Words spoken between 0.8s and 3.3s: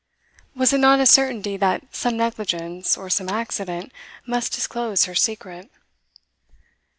a certainty that some negligence, or some